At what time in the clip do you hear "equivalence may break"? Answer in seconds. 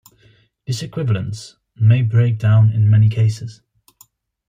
0.81-2.39